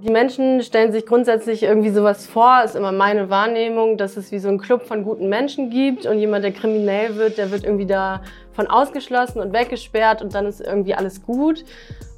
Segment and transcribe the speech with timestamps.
[0.00, 4.38] Die Menschen stellen sich grundsätzlich irgendwie sowas vor, ist immer meine Wahrnehmung, dass es wie
[4.38, 7.86] so ein Club von guten Menschen gibt und jemand, der kriminell wird, der wird irgendwie
[7.86, 11.64] davon ausgeschlossen und weggesperrt und dann ist irgendwie alles gut.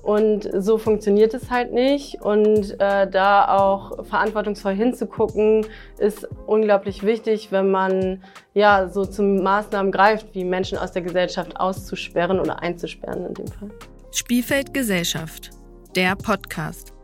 [0.03, 2.21] Und so funktioniert es halt nicht.
[2.23, 5.67] Und äh, da auch verantwortungsvoll hinzugucken,
[5.99, 8.23] ist unglaublich wichtig, wenn man
[8.55, 13.47] ja so zu Maßnahmen greift, wie Menschen aus der Gesellschaft auszusperren oder einzusperren in dem
[13.47, 13.71] Fall.
[14.11, 15.51] Spielfeld Gesellschaft,
[15.95, 16.95] der Podcast.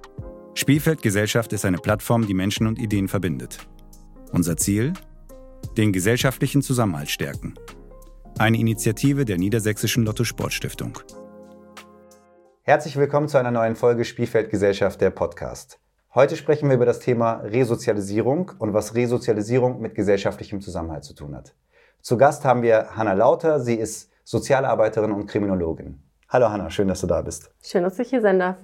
[0.59, 3.59] Spielfeld Gesellschaft ist eine Plattform, die Menschen und Ideen verbindet.
[4.33, 4.95] Unser Ziel?
[5.77, 7.56] Den gesellschaftlichen Zusammenhalt stärken.
[8.38, 10.98] Eine Initiative der Niedersächsischen Lotto Sportstiftung.
[12.62, 15.78] Herzlich willkommen zu einer neuen Folge Spielfeld Gesellschaft, der Podcast.
[16.14, 21.36] Heute sprechen wir über das Thema Resozialisierung und was Resozialisierung mit gesellschaftlichem Zusammenhalt zu tun
[21.36, 21.55] hat.
[22.00, 23.61] Zu Gast haben wir Hanna Lauter.
[23.61, 26.00] Sie ist Sozialarbeiterin und Kriminologin.
[26.30, 27.50] Hallo Hanna, schön, dass du da bist.
[27.62, 28.56] Schön, dass ich hier sein darf.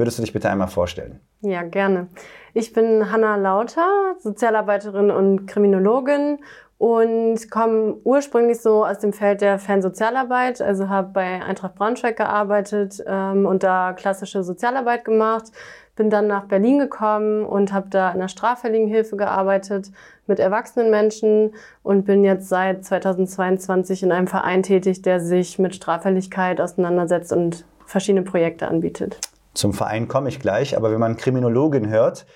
[0.00, 1.20] Würdest du dich bitte einmal vorstellen?
[1.42, 2.08] Ja, gerne.
[2.54, 6.38] Ich bin Hanna Lauter, Sozialarbeiterin und Kriminologin
[6.78, 13.04] und komme ursprünglich so aus dem Feld der Fernsozialarbeit, also habe bei Eintracht Braunschweig gearbeitet
[13.06, 15.52] ähm, und da klassische Sozialarbeit gemacht.
[15.96, 19.90] Bin dann nach Berlin gekommen und habe da in der Straffälligenhilfe gearbeitet
[20.26, 25.74] mit erwachsenen Menschen und bin jetzt seit 2022 in einem Verein tätig, der sich mit
[25.74, 29.20] Straffälligkeit auseinandersetzt und verschiedene Projekte anbietet.
[29.54, 32.26] Zum Verein komme ich gleich, aber wenn man Kriminologin hört,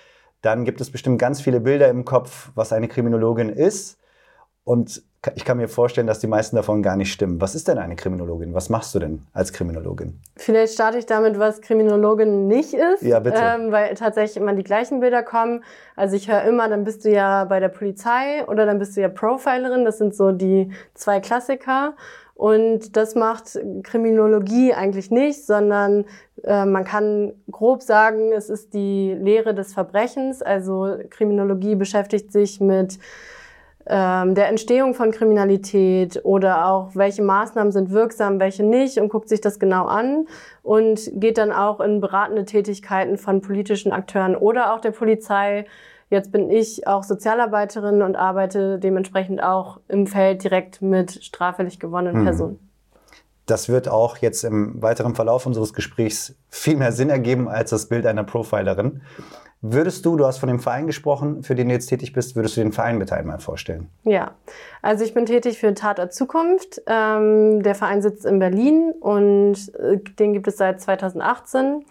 [0.43, 3.99] dann gibt es bestimmt ganz viele Bilder im Kopf, was eine Kriminologin ist.
[4.65, 5.03] Und
[5.35, 7.41] ich kann mir vorstellen, dass die meisten davon gar nicht stimmen.
[7.41, 8.53] Was ist denn eine Kriminologin?
[8.53, 10.21] Was machst du denn als Kriminologin?
[10.37, 13.03] Vielleicht starte ich damit, was Kriminologin nicht ist.
[13.03, 13.39] Ja, bitte.
[13.41, 15.65] Ähm, weil tatsächlich immer die gleichen Bilder kommen.
[15.97, 19.01] Also ich höre immer, dann bist du ja bei der Polizei oder dann bist du
[19.01, 19.85] ja Profilerin.
[19.85, 21.95] Das sind so die zwei Klassiker.
[22.35, 26.05] Und das macht Kriminologie eigentlich nicht, sondern
[26.43, 30.43] äh, man kann grob sagen, es ist die Lehre des Verbrechens.
[30.43, 32.99] Also Kriminologie beschäftigt sich mit
[33.87, 39.29] ähm, der Entstehung von Kriminalität oder auch welche Maßnahmen sind wirksam, welche nicht und guckt
[39.29, 40.27] sich das genau an
[40.63, 45.67] und geht dann auch in beratende Tätigkeiten von politischen Akteuren oder auch der Polizei
[46.15, 52.21] Jetzt bin ich auch Sozialarbeiterin und arbeite dementsprechend auch im Feld direkt mit straffällig gewonnenen
[52.21, 52.25] mhm.
[52.25, 52.71] Personen.
[53.47, 57.89] Das wird auch jetzt im weiteren Verlauf unseres Gesprächs viel mehr Sinn ergeben als das
[57.89, 59.03] Bild einer Profilerin.
[59.61, 62.57] Würdest du, du hast von dem Verein gesprochen, für den du jetzt tätig bist, würdest
[62.57, 63.89] du den Verein bitte einmal vorstellen?
[64.05, 64.37] Ja,
[64.83, 66.81] also ich bin tätig für Tatort Zukunft.
[66.87, 71.85] Ähm, der Verein sitzt in Berlin und äh, den gibt es seit 2018.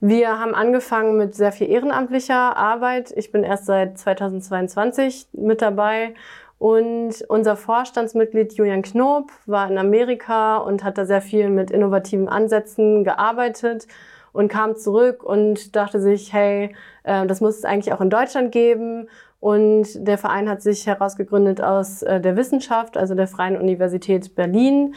[0.00, 3.12] Wir haben angefangen mit sehr viel ehrenamtlicher Arbeit.
[3.16, 6.14] Ich bin erst seit 2022 mit dabei.
[6.58, 12.28] Und unser Vorstandsmitglied Julian Knob war in Amerika und hat da sehr viel mit innovativen
[12.28, 13.86] Ansätzen gearbeitet
[14.32, 16.74] und kam zurück und dachte sich, hey,
[17.04, 19.08] äh, das muss es eigentlich auch in Deutschland geben.
[19.40, 24.94] Und der Verein hat sich herausgegründet aus äh, der Wissenschaft, also der Freien Universität Berlin.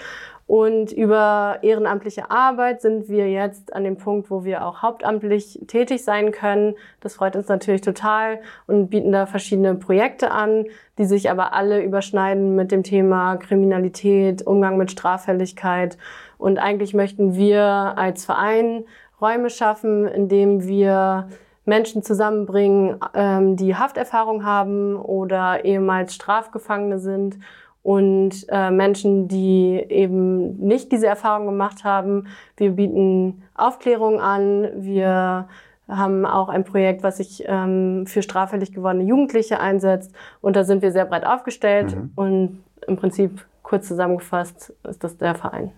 [0.50, 6.04] Und über ehrenamtliche Arbeit sind wir jetzt an dem Punkt, wo wir auch hauptamtlich tätig
[6.04, 6.74] sein können.
[7.02, 10.66] Das freut uns natürlich total und bieten da verschiedene Projekte an,
[10.98, 16.00] die sich aber alle überschneiden mit dem Thema Kriminalität, Umgang mit Straffälligkeit.
[16.40, 18.86] Und eigentlich möchten wir als Verein
[19.22, 21.28] Räume schaffen, in dem wir
[21.66, 27.38] Menschen zusammenbringen, ähm, die Hafterfahrung haben oder ehemals Strafgefangene sind
[27.82, 32.28] und äh, Menschen, die eben nicht diese Erfahrung gemacht haben.
[32.58, 34.70] Wir bieten Aufklärung an.
[34.76, 35.48] Wir
[35.88, 40.14] haben auch ein Projekt, was sich ähm, für straffällig gewordene Jugendliche einsetzt.
[40.42, 41.96] Und da sind wir sehr breit aufgestellt.
[41.96, 42.12] Mhm.
[42.16, 45.72] Und im Prinzip, kurz zusammengefasst, ist das der Verein.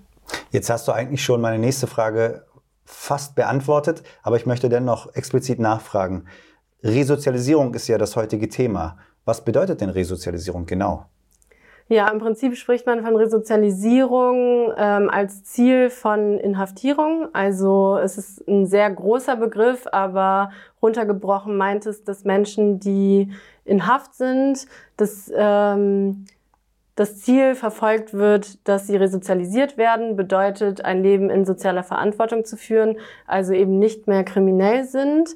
[0.52, 2.46] Jetzt hast du eigentlich schon meine nächste Frage
[2.84, 6.26] fast beantwortet, aber ich möchte dennoch explizit nachfragen.
[6.84, 8.98] Resozialisierung ist ja das heutige Thema.
[9.24, 11.06] Was bedeutet denn Resozialisierung genau?
[11.92, 17.28] Ja, im Prinzip spricht man von Resozialisierung ähm, als Ziel von Inhaftierung.
[17.34, 20.52] Also es ist ein sehr großer Begriff, aber
[20.82, 23.34] runtergebrochen meint es, dass Menschen, die
[23.66, 26.28] in Haft sind, dass ähm,
[26.96, 32.56] das Ziel verfolgt wird, dass sie resozialisiert werden, bedeutet, ein Leben in sozialer Verantwortung zu
[32.56, 35.36] führen, also eben nicht mehr kriminell sind.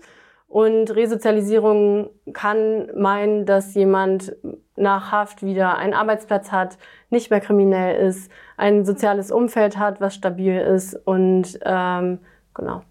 [0.56, 4.38] Und Resozialisierung kann meinen, dass jemand
[4.78, 6.78] nach Haft wieder einen Arbeitsplatz hat,
[7.10, 12.20] nicht mehr kriminell ist, ein soziales Umfeld hat, was stabil ist und ähm,
[12.54, 12.84] genau.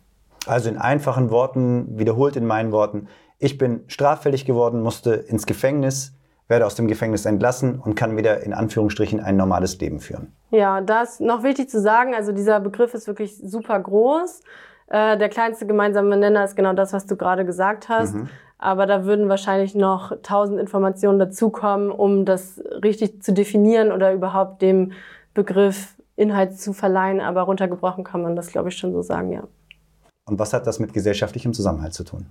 [0.46, 3.08] Also in einfachen Worten, wiederholt in meinen Worten,
[3.38, 6.12] ich bin straffällig geworden, musste ins Gefängnis,
[6.48, 10.34] werde aus dem Gefängnis entlassen und kann wieder in Anführungsstrichen ein normales Leben führen.
[10.50, 12.14] Ja, das ist noch wichtig zu sagen.
[12.14, 14.42] Also dieser Begriff ist wirklich super groß.
[14.88, 18.14] Äh, der kleinste gemeinsame Nenner ist genau das, was du gerade gesagt hast.
[18.14, 18.28] Mhm.
[18.58, 24.62] Aber da würden wahrscheinlich noch tausend Informationen dazukommen, um das richtig zu definieren oder überhaupt
[24.62, 24.92] dem
[25.34, 27.20] Begriff Inhalt zu verleihen.
[27.20, 29.42] Aber runtergebrochen kann man das, glaube ich, schon so sagen, ja.
[30.26, 32.26] Und was hat das mit gesellschaftlichem Zusammenhalt zu tun?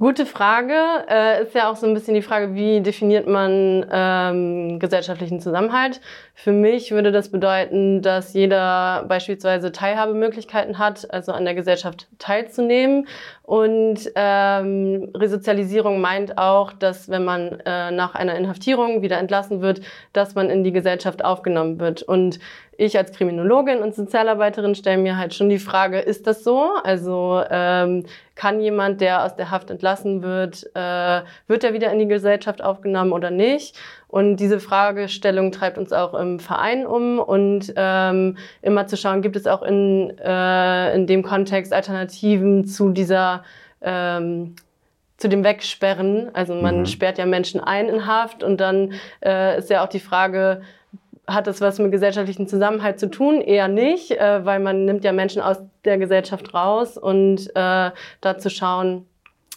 [0.00, 0.74] Gute Frage.
[1.08, 6.00] Äh, ist ja auch so ein bisschen die Frage, wie definiert man ähm, gesellschaftlichen Zusammenhalt?
[6.34, 13.06] Für mich würde das bedeuten, dass jeder beispielsweise Teilhabemöglichkeiten hat, also an der Gesellschaft teilzunehmen.
[13.42, 19.80] Und ähm, Resozialisierung meint auch, dass wenn man äh, nach einer Inhaftierung wieder entlassen wird,
[20.12, 22.02] dass man in die Gesellschaft aufgenommen wird.
[22.02, 22.40] Und
[22.76, 26.70] ich als Kriminologin und Sozialarbeiterin stelle mir halt schon die Frage, ist das so?
[26.82, 28.04] Also ähm,
[28.34, 32.62] kann jemand, der aus der Haft entlassen wird, äh, wird er wieder in die Gesellschaft
[32.62, 33.76] aufgenommen oder nicht?
[34.08, 39.36] Und diese Fragestellung treibt uns auch im Verein um und ähm, immer zu schauen, gibt
[39.36, 43.44] es auch in, äh, in dem Kontext Alternativen zu dieser
[43.82, 44.54] ähm,
[45.16, 46.30] zu dem Wegsperren.
[46.34, 46.86] Also man mhm.
[46.86, 48.94] sperrt ja Menschen ein in Haft und dann
[49.24, 50.62] äh, ist ja auch die Frage,
[51.26, 53.40] hat das was mit gesellschaftlichen Zusammenhalt zu tun?
[53.40, 57.90] Eher nicht, äh, weil man nimmt ja Menschen aus der Gesellschaft raus und äh,
[58.20, 59.06] da zu schauen,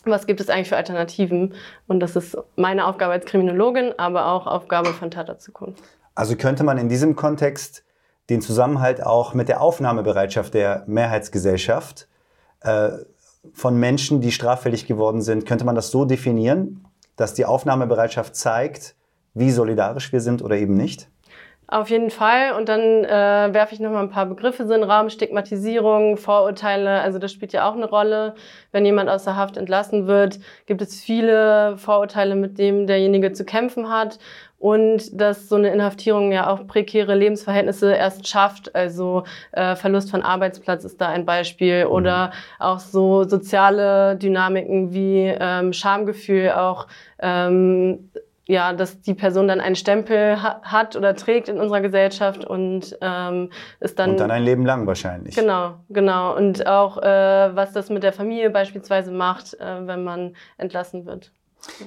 [0.05, 1.53] was gibt es eigentlich für Alternativen?
[1.87, 5.83] Und das ist meine Aufgabe als Kriminologin, aber auch Aufgabe von Tata Zukunft.
[6.15, 7.83] Also könnte man in diesem Kontext
[8.29, 12.07] den Zusammenhalt auch mit der Aufnahmebereitschaft der Mehrheitsgesellschaft
[12.61, 12.89] äh,
[13.53, 16.85] von Menschen, die straffällig geworden sind, könnte man das so definieren,
[17.15, 18.95] dass die Aufnahmebereitschaft zeigt,
[19.33, 21.09] wie solidarisch wir sind oder eben nicht?
[21.69, 22.53] Auf jeden Fall.
[22.53, 25.09] Und dann äh, werfe ich noch mal ein paar Begriffe so in den Raum.
[25.09, 28.35] Stigmatisierung, Vorurteile, also das spielt ja auch eine Rolle.
[28.71, 33.43] Wenn jemand aus der Haft entlassen wird, gibt es viele Vorurteile, mit denen derjenige zu
[33.43, 34.17] kämpfen hat.
[34.59, 38.73] Und dass so eine Inhaftierung ja auch prekäre Lebensverhältnisse erst schafft.
[38.73, 41.83] Also äh, Verlust von Arbeitsplatz ist da ein Beispiel.
[41.85, 41.91] Mhm.
[41.91, 46.87] Oder auch so soziale Dynamiken wie ähm, Schamgefühl, auch
[47.19, 48.09] ähm,
[48.47, 52.97] ja, dass die Person dann einen Stempel ha hat oder trägt in unserer Gesellschaft und
[53.01, 55.35] ähm, ist dann und dann ein Leben lang wahrscheinlich.
[55.35, 60.35] Genau, genau und auch äh, was das mit der Familie beispielsweise macht, äh, wenn man
[60.57, 61.31] entlassen wird.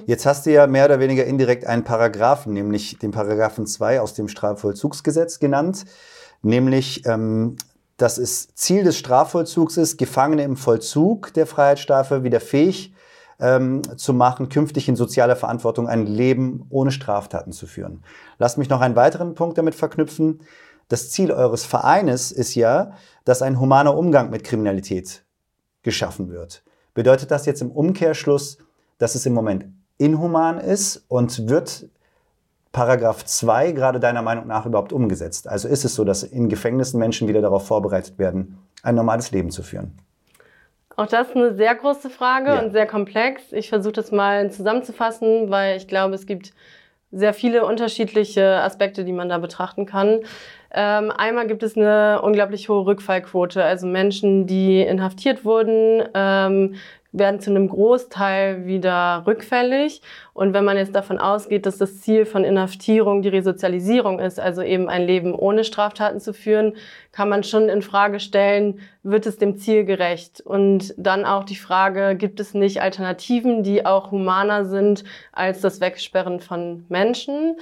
[0.05, 4.13] Jetzt hast du ja mehr oder weniger indirekt einen Paragraphen, nämlich den Paragraphen 2 aus
[4.13, 5.85] dem Strafvollzugsgesetz genannt,
[6.43, 7.55] nämlich ähm,
[7.97, 12.90] dass es Ziel des Strafvollzugs ist, Gefangene im Vollzug der Freiheitsstrafe wieder fähig
[13.41, 18.03] ähm, zu machen, künftig in sozialer Verantwortung ein Leben ohne Straftaten zu führen.
[18.37, 20.39] Lasst mich noch einen weiteren Punkt damit verknüpfen.
[20.87, 22.93] Das Ziel eures Vereines ist ja,
[23.25, 25.23] dass ein humaner Umgang mit Kriminalität
[25.83, 26.63] geschaffen wird.
[26.93, 28.59] Bedeutet das jetzt im Umkehrschluss,
[28.97, 29.65] dass es im Moment
[29.97, 31.89] inhuman ist und wird
[32.71, 35.47] Paragraph 2 gerade deiner Meinung nach überhaupt umgesetzt?
[35.47, 39.51] Also ist es so, dass in Gefängnissen Menschen wieder darauf vorbereitet werden, ein normales Leben
[39.51, 39.97] zu führen?
[40.95, 42.59] Auch das ist eine sehr große Frage ja.
[42.61, 43.51] und sehr komplex.
[43.51, 46.53] Ich versuche das mal zusammenzufassen, weil ich glaube, es gibt
[47.11, 50.21] sehr viele unterschiedliche Aspekte, die man da betrachten kann.
[50.73, 56.75] Ähm, einmal gibt es eine unglaublich hohe Rückfallquote, also Menschen, die inhaftiert wurden, ähm,
[57.11, 60.01] werden zu einem Großteil wieder rückfällig.
[60.33, 64.61] Und wenn man jetzt davon ausgeht, dass das Ziel von Inhaftierung die Resozialisierung ist, also
[64.61, 66.73] eben ein Leben ohne Straftaten zu führen,
[67.11, 70.41] kann man schon in Frage stellen, wird es dem Ziel gerecht?
[70.41, 75.03] Und dann auch die Frage, gibt es nicht Alternativen, die auch humaner sind
[75.33, 77.57] als das Wegsperren von Menschen?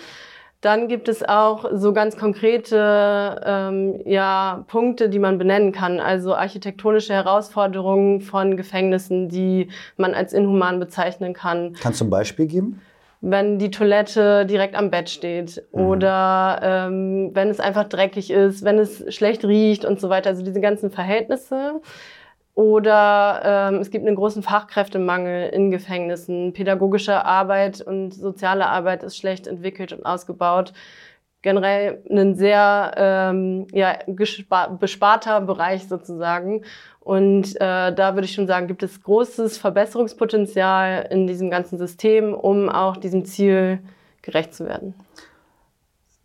[0.62, 6.01] Dann gibt es auch so ganz konkrete ähm, ja, Punkte, die man benennen kann.
[6.01, 11.74] Also architektonische Herausforderungen von Gefängnissen, die man als inhuman bezeichnen kann.
[11.82, 12.82] Kannst du ein Beispiel geben?
[13.22, 15.82] Wenn die Toilette direkt am Bett steht mhm.
[15.82, 20.30] oder ähm, wenn es einfach dreckig ist, wenn es schlecht riecht und so weiter.
[20.30, 21.82] Also diese ganzen Verhältnisse.
[22.60, 26.51] Oder ähm, es gibt einen großen Fachkräftemangel in Gefängnissen.
[26.51, 30.74] Pädagogische Arbeit und soziale Arbeit ist schlecht entwickelt und ausgebaut.
[31.42, 34.00] Generell ein sehr ähm, ja,
[34.78, 36.66] besparter Bereich sozusagen.
[37.00, 42.34] Und äh, da würde ich schon sagen, gibt es großes Verbesserungspotenzial in diesem ganzen System,
[42.34, 43.80] um auch diesem Ziel
[44.22, 44.96] gerecht zu werden.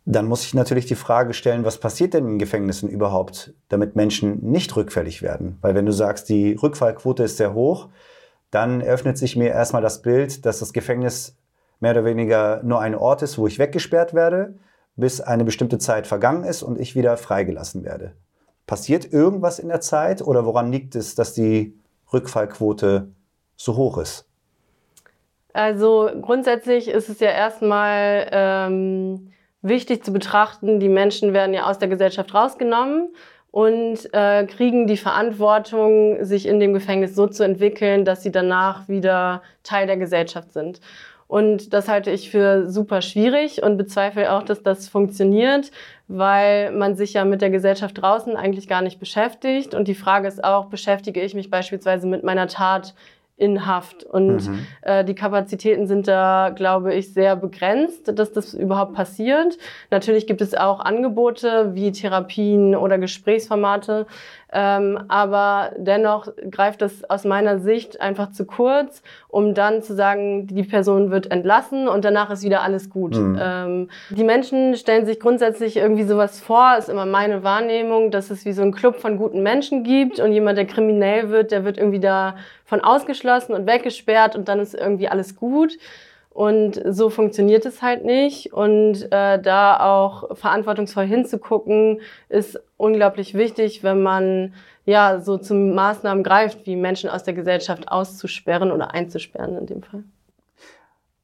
[0.07, 4.39] Dann muss ich natürlich die Frage stellen, was passiert denn in Gefängnissen überhaupt, damit Menschen
[4.43, 5.57] nicht rückfällig werden?
[5.61, 7.89] Weil wenn du sagst, die Rückfallquote ist sehr hoch,
[8.51, 11.35] dann eröffnet sich mir erstmal das Bild, dass das Gefängnis
[11.79, 14.55] mehr oder weniger nur ein Ort ist, wo ich weggesperrt werde,
[14.95, 18.13] bis eine bestimmte Zeit vergangen ist und ich wieder freigelassen werde.
[18.67, 21.77] Passiert irgendwas in der Zeit oder woran liegt es, dass die
[22.13, 23.09] Rückfallquote
[23.55, 24.27] so hoch ist?
[25.53, 29.31] Also grundsätzlich ist es ja erstmal ähm,
[29.67, 33.09] wichtig zu betrachten, die Menschen werden ja aus der Gesellschaft rausgenommen
[33.51, 38.87] und äh, kriegen die Verantwortung, sich in dem Gefängnis so zu entwickeln, dass sie danach
[38.87, 40.81] wieder Teil der Gesellschaft sind.
[41.27, 45.71] Und das halte ich für super schwierig und bezweifle auch, dass das funktioniert,
[46.07, 49.73] weil man sich ja mit der Gesellschaft draußen eigentlich gar nicht beschäftigt.
[49.73, 52.93] Und die Frage ist auch, beschäftige ich mich beispielsweise mit meiner Tat
[53.37, 54.03] in Haft.
[54.03, 54.67] Und mhm.
[54.81, 59.57] äh, die Kapazitäten sind da, glaube ich, sehr begrenzt, dass das überhaupt passiert.
[59.91, 64.07] Natürlich gibt es auch Angebote wie Therapien oder Gesprächsformate,
[64.57, 70.47] ähm, aber dennoch greift das aus meiner Sicht einfach zu kurz, um dann zu sagen,
[70.47, 73.17] die Person wird entlassen und danach ist wieder alles gut.
[73.17, 73.37] Mhm.
[73.37, 78.45] Ähm, die Menschen stellen sich grundsätzlich irgendwie sowas vor, ist immer meine Wahrnehmung, dass es
[78.45, 81.77] wie so ein Club von guten Menschen gibt und jemand, der kriminell wird, der wird
[81.77, 85.73] irgendwie da von ausgeschlossen und weggesperrt und dann ist irgendwie alles gut.
[86.35, 88.51] Und so funktioniert es halt nicht.
[88.51, 96.25] Und äh, da auch verantwortungsvoll hinzugucken, ist unglaublich wichtig, wenn man ja so zu Maßnahmen
[96.25, 100.03] greift, wie Menschen aus der Gesellschaft auszusperren oder einzusperren in dem Fall.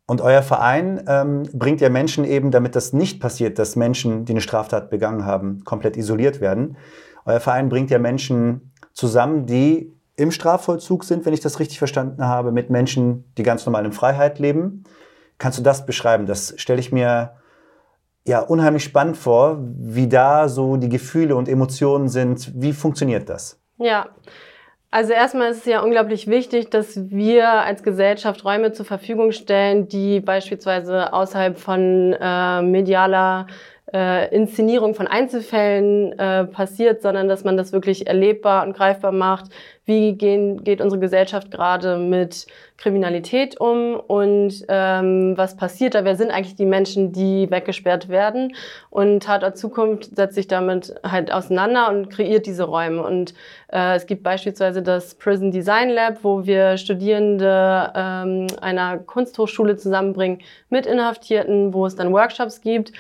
[0.05, 4.31] Und euer Verein ähm, bringt ja Menschen eben, damit das nicht passiert, dass Menschen, die
[4.31, 6.77] eine Straftat begangen haben, komplett isoliert werden.
[7.25, 12.25] Euer Verein bringt ja Menschen zusammen, die im Strafvollzug sind, wenn ich das richtig verstanden
[12.25, 14.85] habe, mit Menschen, die ganz normal in Freiheit leben.
[15.41, 16.27] Kannst du das beschreiben?
[16.27, 17.31] Das stelle ich mir
[18.27, 22.51] ja unheimlich spannend vor, wie da so die Gefühle und Emotionen sind.
[22.53, 23.59] Wie funktioniert das?
[23.79, 24.09] Ja.
[24.91, 29.87] Also erstmal ist es ja unglaublich wichtig, dass wir als Gesellschaft Räume zur Verfügung stellen,
[29.87, 33.47] die beispielsweise außerhalb von äh, medialer
[33.93, 39.51] äh, Inszenierung von Einzelfällen äh, passiert, sondern dass man das wirklich erlebbar und greifbar macht.
[39.85, 42.45] Wie gehen, geht unsere Gesellschaft gerade mit
[42.77, 46.05] Kriminalität um und ähm, was passiert da?
[46.05, 48.55] Wer sind eigentlich die Menschen, die weggesperrt werden?
[48.89, 53.03] Und Tatort Zukunft setzt sich damit halt auseinander und kreiert diese Räume.
[53.03, 53.33] Und
[53.71, 60.39] äh, es gibt beispielsweise das Prison Design Lab, wo wir Studierende ähm, einer Kunsthochschule zusammenbringen
[60.69, 62.93] mit Inhaftierten, wo es dann Workshops gibt.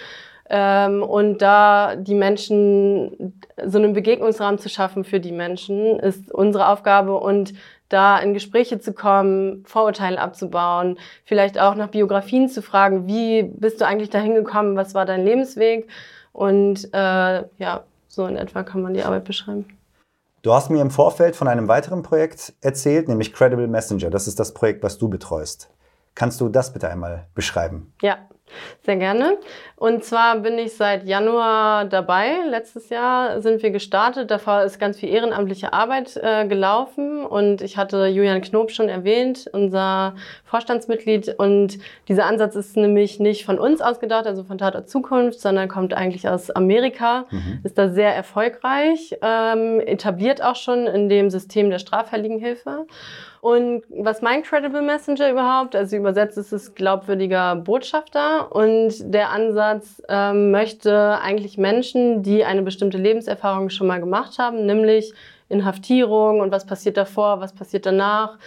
[0.53, 6.67] Ähm, und da die Menschen, so einen Begegnungsrahmen zu schaffen für die Menschen, ist unsere
[6.67, 7.53] Aufgabe und
[7.87, 13.79] da in Gespräche zu kommen, Vorurteile abzubauen, vielleicht auch nach Biografien zu fragen, wie bist
[13.79, 15.87] du eigentlich dahin gekommen, was war dein Lebensweg
[16.33, 19.65] und äh, ja, so in etwa kann man die Arbeit beschreiben.
[20.41, 24.09] Du hast mir im Vorfeld von einem weiteren Projekt erzählt, nämlich Credible Messenger.
[24.09, 25.69] Das ist das Projekt, was du betreust.
[26.13, 27.93] Kannst du das bitte einmal beschreiben?
[28.01, 28.17] Ja,
[28.83, 29.37] sehr gerne.
[29.75, 32.37] Und zwar bin ich seit Januar dabei.
[32.47, 34.29] Letztes Jahr sind wir gestartet.
[34.29, 37.25] Davor ist ganz viel ehrenamtliche Arbeit äh, gelaufen.
[37.25, 40.15] Und ich hatte Julian Knob schon erwähnt, unser
[40.45, 41.35] Vorstandsmitglied.
[41.39, 45.93] Und dieser Ansatz ist nämlich nicht von uns ausgedacht, also von Tatort Zukunft, sondern kommt
[45.93, 47.25] eigentlich aus Amerika.
[47.31, 47.61] Mhm.
[47.63, 52.85] Ist da sehr erfolgreich, ähm, etabliert auch schon in dem System der Straffälligenhilfe.
[53.41, 55.75] Und was meint Credible Messenger überhaupt?
[55.75, 62.61] Also übersetzt ist es glaubwürdiger Botschafter und der Ansatz ähm, möchte eigentlich Menschen, die eine
[62.61, 65.11] bestimmte Lebenserfahrung schon mal gemacht haben, nämlich
[65.49, 68.37] Inhaftierung und was passiert davor, was passiert danach,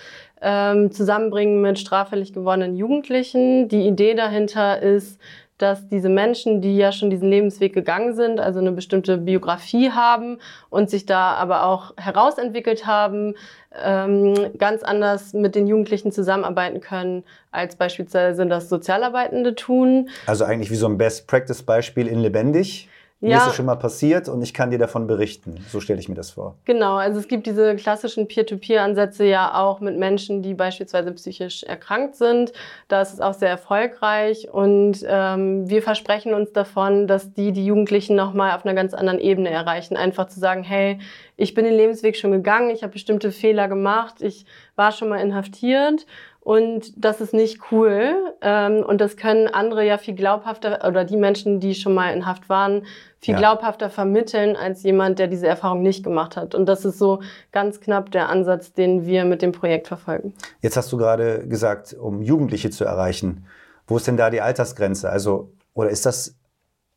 [0.40, 3.68] ähm, zusammenbringen mit straffällig gewordenen Jugendlichen.
[3.68, 5.20] Die Idee dahinter ist,
[5.58, 10.38] dass diese Menschen, die ja schon diesen Lebensweg gegangen sind, also eine bestimmte Biografie haben
[10.68, 13.34] und sich da aber auch herausentwickelt haben,
[13.82, 20.08] ähm, ganz anders mit den Jugendlichen zusammenarbeiten können, als beispielsweise das Sozialarbeitende tun.
[20.26, 22.88] Also eigentlich wie so ein Best-Practice-Beispiel in lebendig.
[23.24, 25.64] Mir ist es schon mal passiert und ich kann dir davon berichten.
[25.70, 26.56] So stelle ich mir das vor.
[26.64, 32.16] Genau, also es gibt diese klassischen Peer-to-Peer-Ansätze ja auch mit Menschen, die beispielsweise psychisch erkrankt
[32.16, 32.52] sind.
[32.88, 37.64] Da ist es auch sehr erfolgreich und ähm, wir versprechen uns davon, dass die die
[37.64, 39.96] Jugendlichen nochmal auf einer ganz anderen Ebene erreichen.
[39.96, 40.98] Einfach zu sagen, hey,
[41.36, 45.20] ich bin den Lebensweg schon gegangen, ich habe bestimmte Fehler gemacht, ich war schon mal
[45.20, 46.06] inhaftiert
[46.44, 48.14] und das ist nicht cool.
[48.42, 52.26] Ähm, und das können andere ja viel glaubhafter, oder die Menschen, die schon mal in
[52.26, 52.84] Haft waren,
[53.18, 53.40] viel ja.
[53.40, 56.54] glaubhafter vermitteln als jemand, der diese Erfahrung nicht gemacht hat.
[56.54, 60.34] Und das ist so ganz knapp der Ansatz, den wir mit dem Projekt verfolgen.
[60.60, 63.46] Jetzt hast du gerade gesagt, um Jugendliche zu erreichen.
[63.86, 65.08] Wo ist denn da die Altersgrenze?
[65.08, 66.36] Also, oder ist das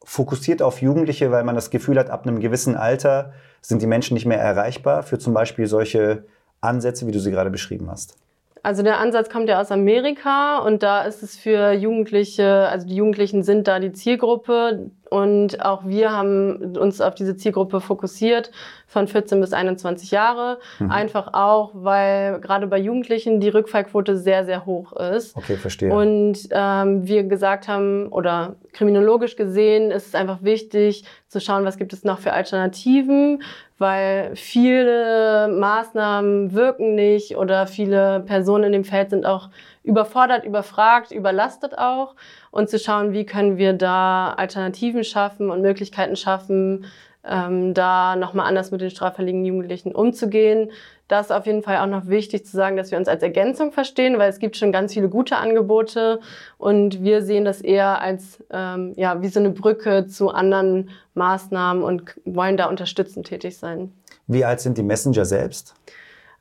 [0.03, 4.13] fokussiert auf Jugendliche, weil man das Gefühl hat, ab einem gewissen Alter sind die Menschen
[4.13, 6.25] nicht mehr erreichbar für zum Beispiel solche
[6.59, 8.17] Ansätze, wie du sie gerade beschrieben hast?
[8.63, 12.95] Also der Ansatz kommt ja aus Amerika und da ist es für Jugendliche, also die
[12.95, 14.91] Jugendlichen sind da die Zielgruppe.
[15.09, 18.51] Und auch wir haben uns auf diese Zielgruppe fokussiert
[18.87, 20.59] von 14 bis 21 Jahre.
[20.79, 20.91] Mhm.
[20.91, 25.35] Einfach auch, weil gerade bei Jugendlichen die Rückfallquote sehr, sehr hoch ist.
[25.35, 25.93] Okay, verstehe.
[25.93, 31.77] Und ähm, wir gesagt haben, oder kriminologisch gesehen, ist es einfach wichtig zu schauen, was
[31.77, 33.43] gibt es noch für Alternativen,
[33.77, 39.49] weil viele Maßnahmen wirken nicht oder viele Personen in dem Feld sind auch
[39.87, 42.15] überfordert, überfragt, überlastet auch
[42.51, 46.85] und zu schauen, wie können wir da Alternativen schaffen und Möglichkeiten schaffen,
[47.23, 50.71] ähm, da nochmal anders mit den straffälligen Jugendlichen umzugehen.
[51.07, 53.71] Das ist auf jeden Fall auch noch wichtig zu sagen, dass wir uns als Ergänzung
[53.71, 56.19] verstehen, weil es gibt schon ganz viele gute Angebote
[56.57, 61.81] und wir sehen das eher als ähm, ja wie so eine Brücke zu anderen Maßnahmen
[61.81, 63.93] und wollen da unterstützend tätig sein.
[64.27, 65.73] Wie alt sind die Messenger selbst?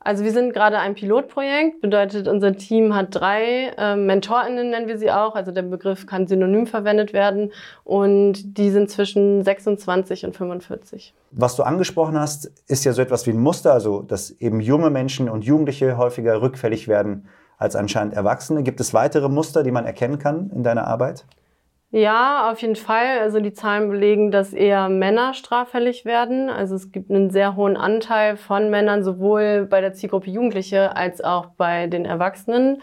[0.06, 4.98] Also wir sind gerade ein Pilotprojekt, bedeutet unser Team hat drei äh, MentorInnen, nennen wir
[4.98, 5.34] sie auch.
[5.34, 7.50] Also der Begriff kann synonym verwendet werden
[7.82, 11.12] und die sind zwischen 26 und 45.
[11.32, 14.90] Was du angesprochen hast, ist ja so etwas wie ein Muster, also dass eben junge
[14.90, 17.26] Menschen und Jugendliche häufiger rückfällig werden
[17.58, 18.62] als anscheinend Erwachsene.
[18.62, 21.24] Gibt es weitere Muster, die man erkennen kann in deiner Arbeit?
[21.96, 23.20] Ja, auf jeden Fall.
[23.22, 26.50] Also die Zahlen belegen, dass eher Männer straffällig werden.
[26.50, 31.24] Also es gibt einen sehr hohen Anteil von Männern, sowohl bei der Zielgruppe Jugendliche als
[31.24, 32.82] auch bei den Erwachsenen.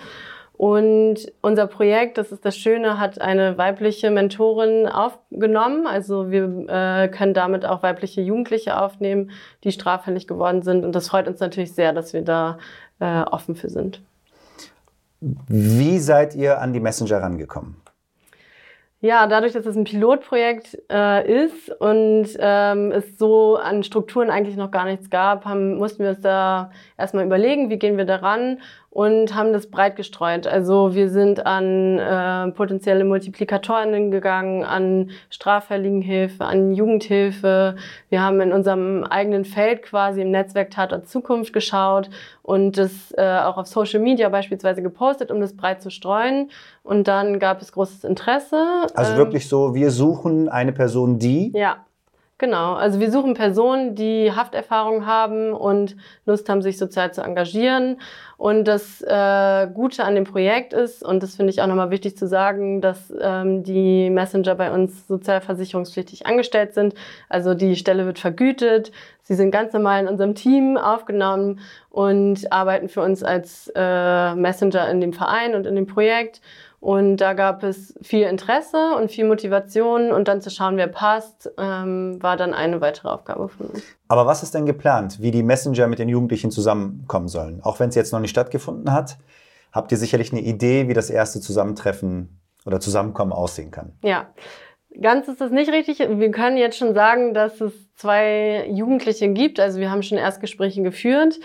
[0.54, 5.86] Und unser Projekt, das ist das Schöne, hat eine weibliche Mentorin aufgenommen.
[5.86, 9.30] Also wir äh, können damit auch weibliche Jugendliche aufnehmen,
[9.64, 10.84] die straffällig geworden sind.
[10.84, 12.58] Und das freut uns natürlich sehr, dass wir da
[13.00, 14.02] äh, offen für sind.
[15.22, 17.83] Wie seid ihr an die Messenger rangekommen?
[19.04, 24.56] Ja, dadurch, dass es ein Pilotprojekt äh, ist und ähm, es so an Strukturen eigentlich
[24.56, 28.62] noch gar nichts gab, haben, mussten wir es da erstmal überlegen, wie gehen wir daran
[28.94, 30.46] und haben das breit gestreut.
[30.46, 37.76] Also wir sind an äh, potenzielle Multiplikatorinnen gegangen, an Straffälligenhilfe, an Jugendhilfe.
[38.10, 42.12] Wir haben in unserem eigenen Feld quasi im Netzwerk Tatort Zukunft geschaut
[42.44, 46.52] und das äh, auch auf Social Media beispielsweise gepostet, um das breit zu streuen.
[46.84, 48.86] Und dann gab es großes Interesse.
[48.94, 51.52] Also wirklich so, wir suchen eine Person, die.
[51.56, 51.78] Ja.
[52.40, 58.02] Genau, also wir suchen Personen, die Hafterfahrung haben und Lust haben, sich sozial zu engagieren.
[58.38, 62.18] Und das äh, Gute an dem Projekt ist, und das finde ich auch nochmal wichtig
[62.18, 66.96] zu sagen, dass ähm, die Messenger bei uns sozialversicherungspflichtig angestellt sind.
[67.30, 68.92] Also die Stelle wird vergütet.
[69.22, 71.60] Sie sind ganz normal in unserem Team aufgenommen
[71.92, 76.42] und arbeiten für uns als äh, Messenger in dem Verein und in dem Projekt.
[76.84, 81.50] Und da gab es viel Interesse und viel Motivation und dann zu schauen, wer passt,
[81.58, 83.84] ähm, war dann eine weitere Aufgabe von uns.
[84.10, 87.62] Aber was ist denn geplant, wie die Messenger mit den Jugendlichen zusammenkommen sollen?
[87.64, 89.16] Auch wenn es jetzt noch nicht stattgefunden hat,
[89.72, 93.94] habt ihr sicherlich eine Idee, wie das erste Zusammentreffen oder Zusammenkommen aussehen kann.
[94.04, 94.28] Ja,
[95.02, 96.00] ganz ist das nicht richtig.
[96.00, 99.62] Wir können jetzt schon sagen, dass es zwei Jugendliche gibt.
[99.62, 101.40] Also wir haben schon Erstgespräche geführt.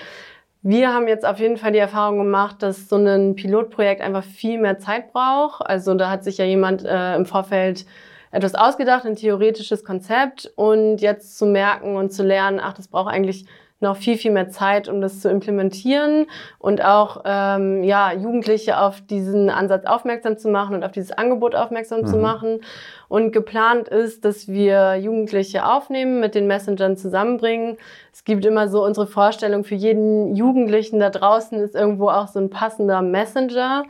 [0.63, 4.59] Wir haben jetzt auf jeden Fall die Erfahrung gemacht, dass so ein Pilotprojekt einfach viel
[4.59, 5.65] mehr Zeit braucht.
[5.65, 7.87] Also da hat sich ja jemand äh, im Vorfeld
[8.33, 13.13] etwas ausgedacht, ein theoretisches Konzept und jetzt zu merken und zu lernen, ach, das braucht
[13.13, 13.47] eigentlich
[13.81, 16.27] noch viel, viel mehr Zeit, um das zu implementieren
[16.59, 21.55] und auch ähm, ja, Jugendliche auf diesen Ansatz aufmerksam zu machen und auf dieses Angebot
[21.55, 22.07] aufmerksam mhm.
[22.07, 22.61] zu machen.
[23.09, 27.79] Und geplant ist, dass wir Jugendliche aufnehmen, mit den Messengern zusammenbringen.
[28.13, 32.41] Es gibt immer so unsere Vorstellung, für jeden Jugendlichen da draußen ist irgendwo auch so
[32.41, 33.85] ein passender Messenger.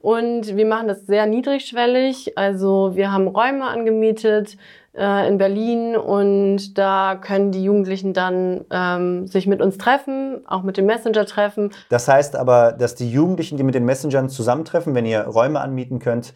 [0.00, 2.36] Und wir machen das sehr niedrigschwellig.
[2.38, 4.56] Also wir haben Räume angemietet,
[4.94, 10.62] äh, in Berlin und da können die Jugendlichen dann ähm, sich mit uns treffen, auch
[10.62, 11.70] mit dem Messenger treffen.
[11.88, 15.98] Das heißt aber, dass die Jugendlichen, die mit den Messengern zusammentreffen, wenn ihr Räume anmieten
[15.98, 16.34] könnt,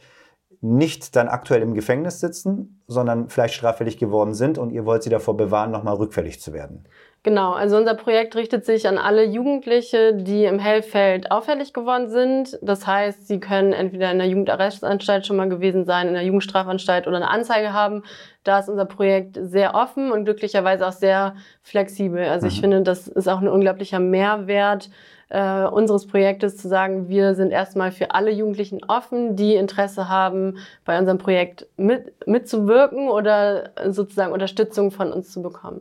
[0.61, 5.11] nicht dann aktuell im Gefängnis sitzen, sondern vielleicht straffällig geworden sind und ihr wollt sie
[5.11, 6.85] davor bewahren, nochmal rückfällig zu werden.
[7.27, 12.57] Genau, also unser Projekt richtet sich an alle Jugendliche, die im Hellfeld auffällig geworden sind.
[12.63, 17.09] Das heißt, sie können entweder in der Jugendarrestanstalt schon mal gewesen sein, in der Jugendstrafanstalt
[17.09, 18.05] oder eine Anzeige haben.
[18.45, 22.23] Da ist unser Projekt sehr offen und glücklicherweise auch sehr flexibel.
[22.27, 22.53] Also mhm.
[22.53, 24.89] ich finde, das ist auch ein unglaublicher Mehrwert
[25.29, 30.59] äh, unseres Projektes zu sagen, wir sind erstmal für alle Jugendlichen offen, die Interesse haben,
[30.85, 35.81] bei unserem Projekt mit, mitzuwirken oder sozusagen Unterstützung von uns zu bekommen.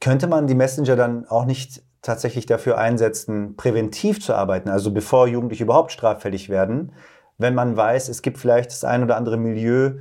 [0.00, 5.26] Könnte man die Messenger dann auch nicht tatsächlich dafür einsetzen, präventiv zu arbeiten, also bevor
[5.26, 6.92] Jugendliche überhaupt straffällig werden,
[7.38, 9.98] wenn man weiß, es gibt vielleicht das ein oder andere Milieu,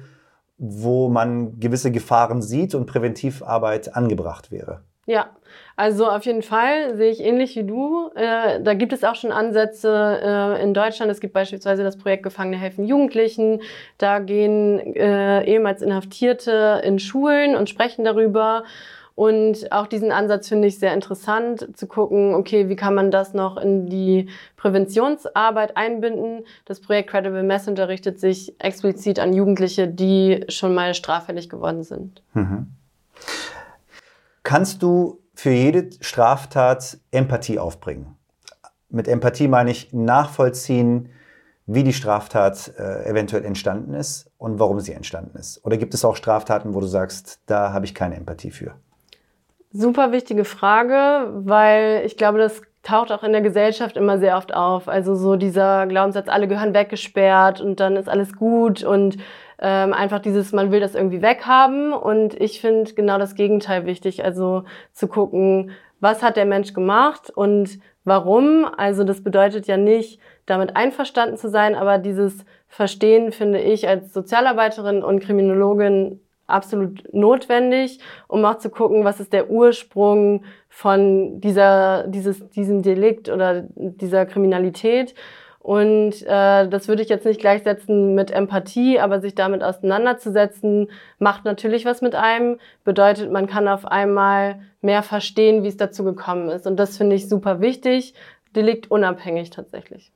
[0.57, 4.81] wo man gewisse Gefahren sieht und Präventivarbeit angebracht wäre?
[5.05, 5.29] Ja,
[5.77, 8.10] also auf jeden Fall sehe ich ähnlich wie du.
[8.15, 11.10] Äh, da gibt es auch schon Ansätze äh, in Deutschland.
[11.10, 13.62] Es gibt beispielsweise das Projekt Gefangene helfen Jugendlichen.
[13.97, 18.65] Da gehen äh, ehemals Inhaftierte in Schulen und sprechen darüber.
[19.17, 23.34] Und auch diesen Ansatz finde ich sehr interessant, zu gucken, okay, wie kann man das
[23.34, 26.45] noch in die Präventionsarbeit einbinden.
[26.65, 32.21] Das Projekt Credible Messenger richtet sich explizit an Jugendliche, die schon mal straffällig geworden sind.
[32.36, 32.67] Mhm.
[34.43, 38.15] Kannst du für jede Straftat Empathie aufbringen?
[38.89, 41.10] Mit Empathie meine ich nachvollziehen,
[41.65, 45.65] wie die Straftat äh, eventuell entstanden ist und warum sie entstanden ist.
[45.65, 48.75] Oder gibt es auch Straftaten, wo du sagst, da habe ich keine Empathie für?
[49.79, 54.51] Super wichtige Frage, weil ich glaube, das taucht auch in der Gesellschaft immer sehr oft
[54.51, 54.87] auf.
[54.87, 59.17] Also so dieser Glaubenssatz, alle gehören weggesperrt und dann ist alles gut und
[59.59, 61.93] ähm, einfach dieses, man will das irgendwie weghaben.
[61.93, 64.25] Und ich finde genau das Gegenteil wichtig.
[64.25, 64.63] Also
[64.93, 68.65] zu gucken, was hat der Mensch gemacht und warum.
[68.77, 74.11] Also das bedeutet ja nicht, damit einverstanden zu sein, aber dieses Verstehen finde ich als
[74.11, 82.07] Sozialarbeiterin und Kriminologin absolut notwendig, um auch zu gucken, was ist der Ursprung von dieser,
[82.07, 85.13] dieses, diesem Delikt oder dieser Kriminalität
[85.67, 91.43] und äh, das würde ich jetzt nicht gleichsetzen mit Empathie, aber sich damit auseinanderzusetzen, macht
[91.43, 96.47] natürlich was mit einem, bedeutet, man kann auf einmal mehr verstehen, wie es dazu gekommen
[96.47, 96.67] ist.
[96.67, 98.13] Und das finde ich super wichtig,
[98.55, 100.13] Delikt unabhängig tatsächlich.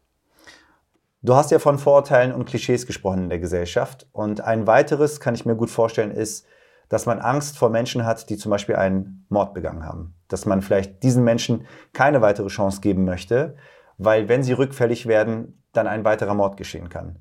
[1.21, 4.07] Du hast ja von Vorurteilen und Klischees gesprochen in der Gesellschaft.
[4.11, 6.45] Und ein weiteres, kann ich mir gut vorstellen, ist,
[6.89, 10.15] dass man Angst vor Menschen hat, die zum Beispiel einen Mord begangen haben.
[10.27, 13.55] Dass man vielleicht diesen Menschen keine weitere Chance geben möchte
[14.03, 17.19] weil wenn sie rückfällig werden, dann ein weiterer Mord geschehen kann.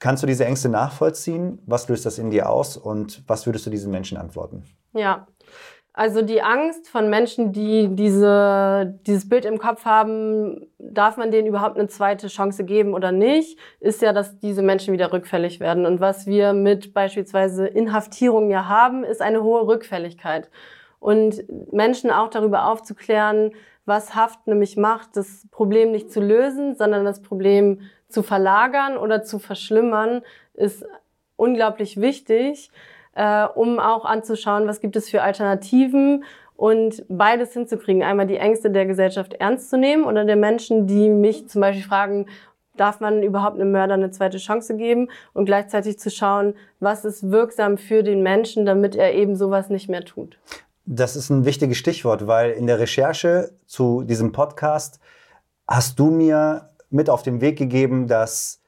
[0.00, 1.62] Kannst du diese Ängste nachvollziehen?
[1.64, 4.64] Was löst das in dir aus und was würdest du diesen Menschen antworten?
[4.94, 5.28] Ja,
[5.94, 11.46] also die Angst von Menschen, die diese, dieses Bild im Kopf haben, darf man denen
[11.46, 15.84] überhaupt eine zweite Chance geben oder nicht, ist ja, dass diese Menschen wieder rückfällig werden.
[15.84, 20.50] Und was wir mit beispielsweise Inhaftierung ja haben, ist eine hohe Rückfälligkeit.
[20.98, 23.52] Und Menschen auch darüber aufzuklären,
[23.84, 29.24] was Haft nämlich macht, das Problem nicht zu lösen, sondern das Problem zu verlagern oder
[29.24, 30.22] zu verschlimmern,
[30.54, 30.86] ist
[31.36, 32.70] unglaublich wichtig,
[33.14, 36.24] äh, um auch anzuschauen, was gibt es für Alternativen
[36.56, 38.02] und beides hinzukriegen.
[38.02, 41.84] Einmal die Ängste der Gesellschaft ernst zu nehmen oder der Menschen, die mich zum Beispiel
[41.84, 42.26] fragen,
[42.76, 47.30] darf man überhaupt einem Mörder eine zweite Chance geben und gleichzeitig zu schauen, was ist
[47.30, 50.38] wirksam für den Menschen, damit er eben sowas nicht mehr tut.
[50.84, 55.00] Das ist ein wichtiges Stichwort, weil in der Recherche zu diesem Podcast
[55.68, 58.60] hast du mir mit auf den Weg gegeben, dass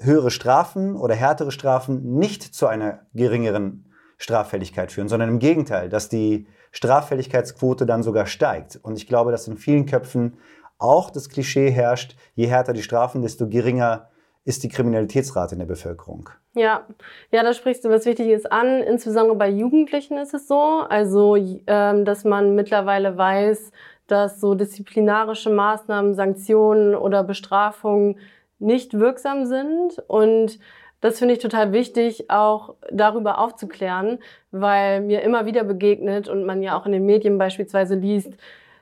[0.00, 3.85] höhere Strafen oder härtere Strafen nicht zu einer geringeren
[4.16, 8.78] Straffälligkeit führen, sondern im Gegenteil, dass die Straffälligkeitsquote dann sogar steigt.
[8.82, 10.38] Und ich glaube, dass in vielen Köpfen
[10.78, 14.08] auch das Klischee herrscht, je härter die Strafen, desto geringer
[14.44, 16.30] ist die Kriminalitätsrate in der Bevölkerung.
[16.54, 16.86] Ja,
[17.32, 18.80] ja, da sprichst du was Wichtiges an.
[18.82, 23.72] Insbesondere bei Jugendlichen ist es so, also ähm, dass man mittlerweile weiß,
[24.06, 28.18] dass so disziplinarische Maßnahmen, Sanktionen oder Bestrafungen
[28.58, 30.58] nicht wirksam sind und
[31.00, 34.18] das finde ich total wichtig, auch darüber aufzuklären,
[34.50, 38.32] weil mir immer wieder begegnet und man ja auch in den Medien beispielsweise liest,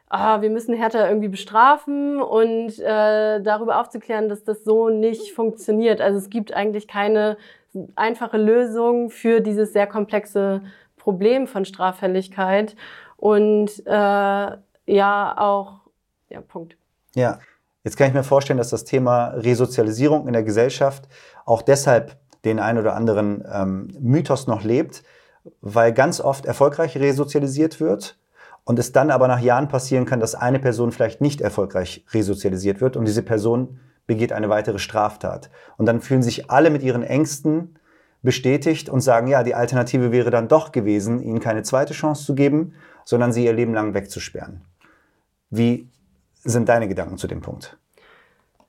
[0.09, 6.01] ah, wir müssen härter irgendwie bestrafen und äh, darüber aufzuklären, dass das so nicht funktioniert.
[6.01, 7.37] Also es gibt eigentlich keine
[7.97, 10.63] einfache Lösung für dieses sehr komplexe
[10.97, 12.77] Problem von Straffälligkeit
[13.17, 15.81] und äh, ja auch,
[16.29, 16.77] ja, Punkt.
[17.15, 17.39] Ja,
[17.85, 21.09] jetzt kann ich mir vorstellen, dass das Thema Resozialisierung in der Gesellschaft
[21.45, 25.03] auch deshalb den ein oder anderen ähm, Mythos noch lebt,
[25.61, 28.19] weil ganz oft erfolgreich resozialisiert wird
[28.65, 32.81] und es dann aber nach Jahren passieren kann, dass eine Person vielleicht nicht erfolgreich resozialisiert
[32.81, 35.51] wird und diese Person begeht eine weitere Straftat.
[35.77, 37.79] Und dann fühlen sich alle mit ihren Ängsten
[38.23, 42.35] bestätigt und sagen, ja, die Alternative wäre dann doch gewesen, ihnen keine zweite Chance zu
[42.35, 44.63] geben, sondern sie ihr Leben lang wegzusperren.
[45.51, 45.91] Wie
[46.45, 47.77] sind deine Gedanken zu dem Punkt?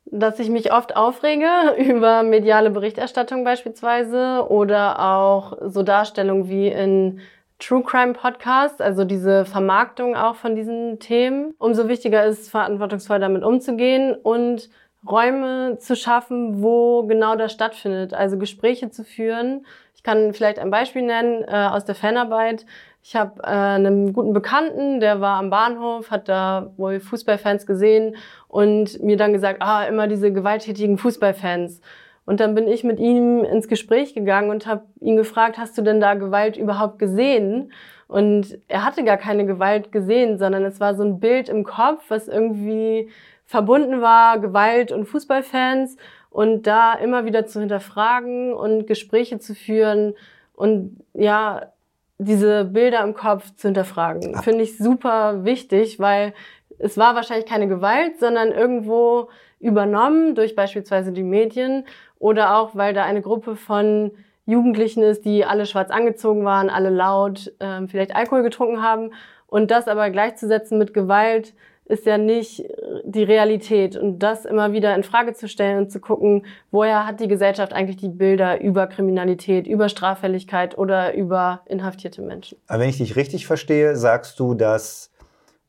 [0.06, 7.20] Dass ich mich oft aufrege über mediale Berichterstattung beispielsweise oder auch so Darstellungen wie in
[7.60, 11.54] True Crime Podcast, also diese Vermarktung auch von diesen Themen.
[11.58, 14.70] Umso wichtiger ist, verantwortungsvoll damit umzugehen und
[15.08, 18.14] Räume zu schaffen, wo genau das stattfindet.
[18.14, 19.66] Also Gespräche zu führen.
[19.96, 22.66] Ich kann vielleicht ein Beispiel nennen äh, aus der Fanarbeit.
[23.08, 28.16] Ich habe äh, einen guten Bekannten, der war am Bahnhof, hat da wohl Fußballfans gesehen
[28.48, 31.82] und mir dann gesagt, ah, immer diese gewalttätigen Fußballfans.
[32.26, 35.84] Und dann bin ich mit ihm ins Gespräch gegangen und habe ihn gefragt, hast du
[35.84, 37.72] denn da Gewalt überhaupt gesehen?
[38.08, 42.06] Und er hatte gar keine Gewalt gesehen, sondern es war so ein Bild im Kopf,
[42.08, 43.12] was irgendwie
[43.46, 45.96] verbunden war, Gewalt und Fußballfans
[46.32, 50.16] und da immer wieder zu hinterfragen und Gespräche zu führen
[50.56, 51.72] und ja,
[52.18, 54.42] diese Bilder im Kopf zu hinterfragen.
[54.42, 56.34] Finde ich super wichtig, weil
[56.80, 61.86] es war wahrscheinlich keine Gewalt, sondern irgendwo übernommen durch beispielsweise die Medien
[62.20, 64.12] oder auch, weil da eine Gruppe von
[64.46, 69.12] Jugendlichen ist, die alle schwarz angezogen waren, alle laut, äh, vielleicht Alkohol getrunken haben.
[69.48, 71.54] Und das aber gleichzusetzen mit Gewalt
[71.86, 72.66] ist ja nicht
[73.04, 73.96] die Realität.
[73.96, 77.74] Und das immer wieder in Frage zu stellen und zu gucken, woher hat die Gesellschaft
[77.74, 82.58] eigentlich die Bilder über Kriminalität, über Straffälligkeit oder über inhaftierte Menschen.
[82.68, 85.12] Aber wenn ich dich richtig verstehe, sagst du, dass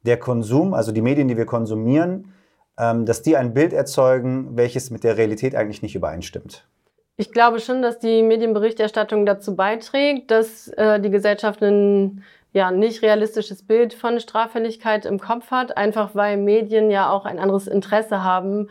[0.04, 2.32] der Konsum, also die Medien, die wir konsumieren,
[2.78, 6.66] ähm, dass die ein Bild erzeugen, welches mit der Realität eigentlich nicht übereinstimmt.
[7.18, 12.22] Ich glaube schon, dass die Medienberichterstattung dazu beiträgt, dass äh, die Gesellschaft ein
[12.56, 17.38] ja, nicht realistisches Bild von Straffälligkeit im Kopf hat, einfach weil Medien ja auch ein
[17.38, 18.70] anderes Interesse haben.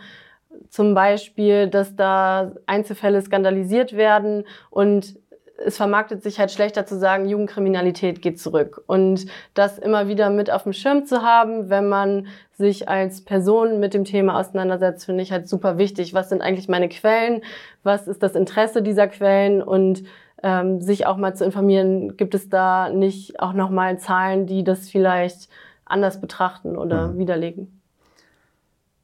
[0.69, 5.19] Zum Beispiel, dass da Einzelfälle skandalisiert werden und
[5.63, 8.83] es vermarktet sich halt schlechter zu sagen, Jugendkriminalität geht zurück.
[8.87, 13.79] Und das immer wieder mit auf dem Schirm zu haben, wenn man sich als Person
[13.79, 16.15] mit dem Thema auseinandersetzt, finde ich halt super wichtig.
[16.15, 17.43] Was sind eigentlich meine Quellen?
[17.83, 19.61] Was ist das Interesse dieser Quellen?
[19.61, 20.05] Und
[20.45, 24.87] ähm, sich auch mal zu informieren, gibt es da nicht auch nochmal Zahlen, die das
[24.87, 25.49] vielleicht
[25.85, 27.17] anders betrachten oder mhm.
[27.17, 27.81] widerlegen?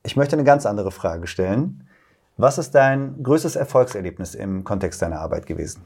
[0.04, 1.88] Ich möchte eine ganz andere Frage stellen.
[2.38, 5.82] Was ist dein größtes Erfolgserlebnis im Kontext deiner Arbeit gewesen?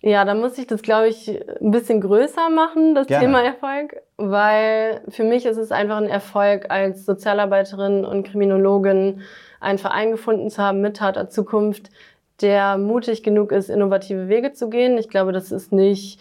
[0.00, 1.28] Ja, da muss ich das, glaube ich,
[1.60, 3.26] ein bisschen größer machen, das Gerne.
[3.26, 9.22] Thema Erfolg, weil für mich ist es einfach ein Erfolg, als Sozialarbeiterin und Kriminologin
[9.60, 11.90] einen Verein gefunden zu haben mit Tater Zukunft,
[12.40, 14.98] der mutig genug ist, innovative Wege zu gehen.
[14.98, 16.20] Ich glaube, das ist nicht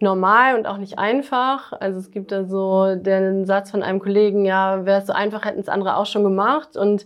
[0.00, 1.72] normal und auch nicht einfach.
[1.72, 5.44] Also es gibt da so den Satz von einem Kollegen, ja, wäre es so einfach,
[5.44, 6.76] hätten es andere auch schon gemacht.
[6.76, 7.04] Und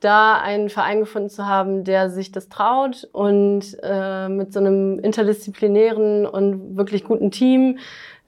[0.00, 5.00] da einen Verein gefunden zu haben, der sich das traut und äh, mit so einem
[5.00, 7.78] interdisziplinären und wirklich guten Team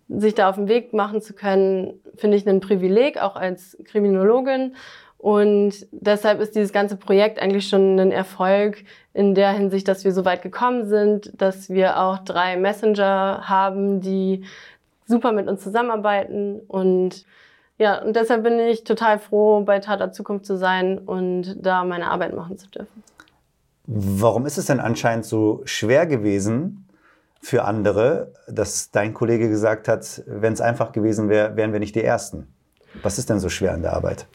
[0.09, 4.75] sich da auf den Weg machen zu können, finde ich ein Privileg, auch als Kriminologin.
[5.21, 10.13] Und deshalb ist dieses ganze Projekt eigentlich schon ein Erfolg in der Hinsicht, dass wir
[10.13, 14.45] so weit gekommen sind, dass wir auch drei Messenger haben, die
[15.05, 17.27] super mit uns zusammenarbeiten und
[17.77, 22.11] ja, und deshalb bin ich total froh, bei Tata Zukunft zu sein und da meine
[22.11, 23.03] Arbeit machen zu dürfen.
[23.87, 26.87] Warum ist es denn anscheinend so schwer gewesen
[27.43, 31.95] für andere, dass dein Kollege gesagt hat, wenn es einfach gewesen wäre, wären wir nicht
[31.95, 32.47] die Ersten?
[33.03, 34.27] Was ist denn so schwer an der Arbeit?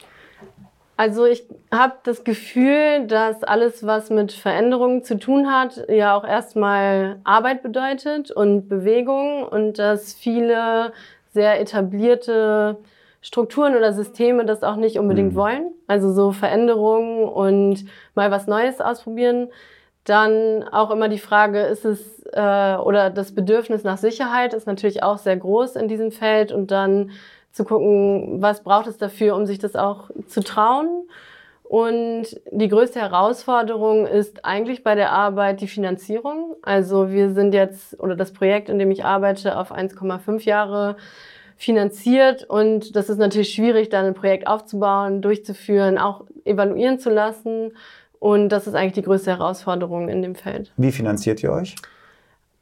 [0.96, 6.24] Also ich habe das Gefühl, dass alles, was mit Veränderungen zu tun hat, ja auch
[6.24, 10.92] erstmal Arbeit bedeutet und Bewegung und dass viele
[11.32, 12.78] sehr etablierte
[13.20, 15.36] Strukturen oder Systeme das auch nicht unbedingt mhm.
[15.36, 15.70] wollen.
[15.86, 19.48] Also so Veränderungen und mal was Neues ausprobieren.
[20.04, 25.02] Dann auch immer die Frage, ist es äh, oder das Bedürfnis nach Sicherheit ist natürlich
[25.02, 27.10] auch sehr groß in diesem Feld und dann
[27.56, 31.08] zu gucken, was braucht es dafür, um sich das auch zu trauen.
[31.64, 36.54] Und die größte Herausforderung ist eigentlich bei der Arbeit die Finanzierung.
[36.62, 40.96] Also wir sind jetzt, oder das Projekt, in dem ich arbeite, auf 1,5 Jahre
[41.56, 47.72] finanziert und das ist natürlich schwierig, dann ein Projekt aufzubauen, durchzuführen, auch evaluieren zu lassen
[48.18, 50.74] und das ist eigentlich die größte Herausforderung in dem Feld.
[50.76, 51.74] Wie finanziert ihr euch?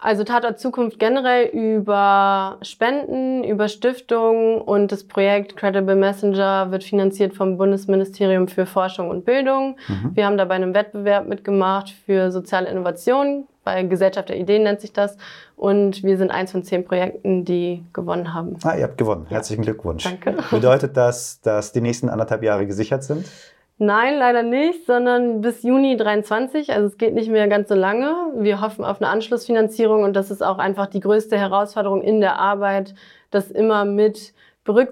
[0.05, 7.35] Also Tatort Zukunft generell über Spenden, über Stiftungen und das Projekt Credible Messenger wird finanziert
[7.35, 9.79] vom Bundesministerium für Forschung und Bildung.
[9.89, 10.11] Mhm.
[10.13, 13.47] Wir haben da bei einem Wettbewerb mitgemacht für soziale Innovation.
[13.65, 15.17] Bei Gesellschaft der Ideen nennt sich das.
[15.57, 18.59] Und wir sind eins von zehn Projekten, die gewonnen haben.
[18.63, 19.25] Ah, ihr habt gewonnen.
[19.31, 20.05] Herzlichen Glückwunsch.
[20.05, 20.37] Danke.
[20.51, 23.25] Bedeutet das, dass die nächsten anderthalb Jahre gesichert sind?
[23.79, 26.71] Nein, leider nicht, sondern bis Juni 23.
[26.71, 28.15] Also es geht nicht mehr ganz so lange.
[28.37, 32.39] Wir hoffen auf eine Anschlussfinanzierung und das ist auch einfach die größte Herausforderung in der
[32.39, 32.95] Arbeit,
[33.31, 34.33] das immer mit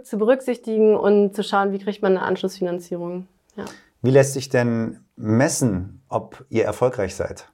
[0.02, 3.26] zu berücksichtigen und zu schauen, wie kriegt man eine Anschlussfinanzierung.
[3.56, 3.64] Ja.
[4.02, 7.46] Wie lässt sich denn messen, ob ihr erfolgreich seid?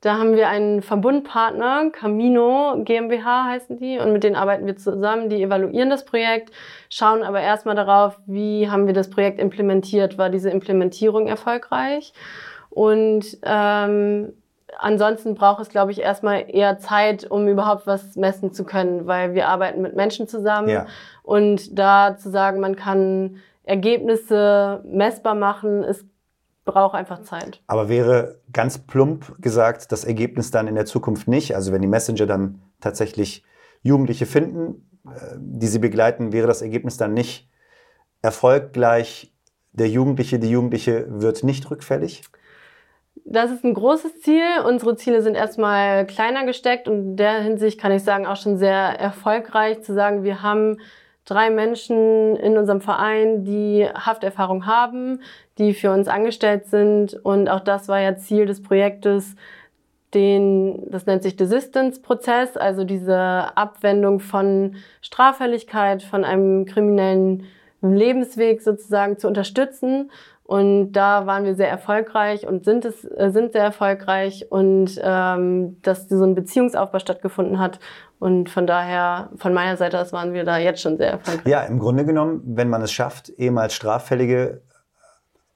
[0.00, 5.28] Da haben wir einen Verbundpartner, Camino GmbH heißen die, und mit denen arbeiten wir zusammen.
[5.28, 6.52] Die evaluieren das Projekt,
[6.88, 12.12] schauen aber erstmal darauf, wie haben wir das Projekt implementiert, war diese Implementierung erfolgreich.
[12.70, 14.34] Und ähm,
[14.78, 19.34] ansonsten braucht es, glaube ich, erstmal eher Zeit, um überhaupt was messen zu können, weil
[19.34, 20.68] wir arbeiten mit Menschen zusammen.
[20.68, 20.86] Ja.
[21.24, 26.06] Und da zu sagen, man kann Ergebnisse messbar machen, ist
[26.68, 27.62] braucht einfach Zeit.
[27.66, 31.88] Aber wäre ganz plump gesagt das Ergebnis dann in der Zukunft nicht, also wenn die
[31.88, 33.42] Messenger dann tatsächlich
[33.82, 37.48] Jugendliche finden, äh, die sie begleiten, wäre das Ergebnis dann nicht
[38.20, 39.32] Erfolg gleich
[39.72, 42.22] der Jugendliche, die Jugendliche wird nicht rückfällig?
[43.24, 44.44] Das ist ein großes Ziel.
[44.66, 48.58] Unsere Ziele sind erstmal kleiner gesteckt und in der Hinsicht kann ich sagen, auch schon
[48.58, 50.78] sehr erfolgreich zu sagen, wir haben
[51.28, 55.20] drei Menschen in unserem Verein, die Hafterfahrung haben,
[55.58, 57.14] die für uns angestellt sind.
[57.14, 59.34] Und auch das war ja Ziel des Projektes,
[60.14, 67.44] den, das nennt sich Desistance-Prozess, also diese Abwendung von Straffälligkeit, von einem kriminellen
[67.82, 70.10] Lebensweg sozusagen zu unterstützen.
[70.44, 75.76] Und da waren wir sehr erfolgreich und sind es äh, sind sehr erfolgreich und ähm,
[75.82, 77.80] dass so ein Beziehungsaufbau stattgefunden hat.
[78.18, 81.46] Und von daher, von meiner Seite aus waren wir da jetzt schon sehr erfolgreich.
[81.46, 84.62] Ja, im Grunde genommen, wenn man es schafft, ehemals Straffällige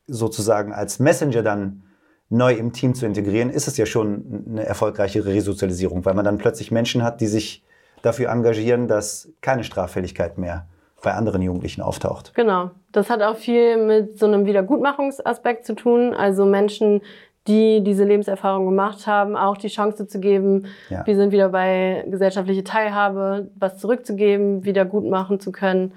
[0.07, 1.85] sozusagen als Messenger dann
[2.29, 6.39] neu im Team zu integrieren, ist es ja schon eine erfolgreiche Resozialisierung, weil man dann
[6.39, 7.63] plötzlich Menschen hat, die sich
[8.01, 10.67] dafür engagieren, dass keine Straffälligkeit mehr
[11.03, 12.33] bei anderen Jugendlichen auftaucht.
[12.35, 12.71] Genau.
[12.93, 16.15] Das hat auch viel mit so einem Wiedergutmachungsaspekt zu tun.
[16.15, 17.03] Also Menschen,
[17.49, 21.05] die diese Lebenserfahrung gemacht haben, auch die Chance zu geben, ja.
[21.05, 25.93] wir sind wieder bei gesellschaftlicher Teilhabe, was zurückzugeben, wieder gut machen zu können.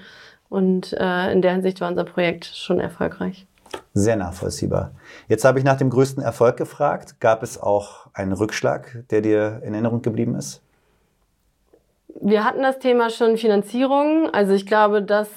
[0.49, 3.45] Und äh, in der Hinsicht war unser Projekt schon erfolgreich.
[3.97, 4.91] Sehr nachvollziehbar.
[5.29, 7.21] Jetzt habe ich nach dem größten Erfolg gefragt.
[7.21, 10.61] Gab es auch einen Rückschlag, der dir in Erinnerung geblieben ist?
[12.19, 14.29] Wir hatten das Thema schon Finanzierung.
[14.33, 15.29] Also ich glaube, das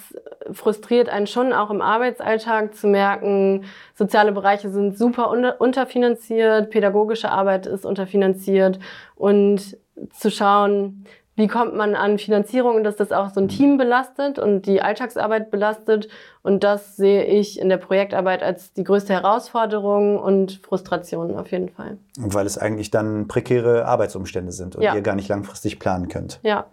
[0.50, 7.66] frustriert einen schon auch im Arbeitsalltag zu merken, soziale Bereiche sind super unterfinanziert, pädagogische Arbeit
[7.66, 8.80] ist unterfinanziert
[9.14, 9.76] und
[10.12, 11.04] zu schauen,
[11.38, 15.52] wie kommt man an Finanzierung dass das auch so ein Team belastet und die Alltagsarbeit
[15.52, 16.08] belastet.
[16.42, 21.68] Und das sehe ich in der Projektarbeit als die größte Herausforderung und Frustration auf jeden
[21.68, 21.98] Fall.
[22.18, 24.96] Weil es eigentlich dann prekäre Arbeitsumstände sind und ja.
[24.96, 26.40] ihr gar nicht langfristig planen könnt.
[26.42, 26.66] Ja.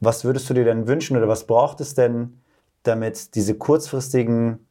[0.00, 2.40] Was würdest du dir denn wünschen oder was braucht es denn,
[2.82, 4.66] damit diese kurzfristigen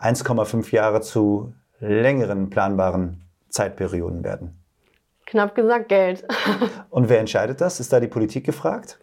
[0.00, 4.57] 1,5 Jahre zu längeren planbaren Zeitperioden werden?
[5.28, 6.24] Knapp gesagt Geld.
[6.90, 7.80] Und wer entscheidet das?
[7.80, 8.98] Ist da die Politik gefragt?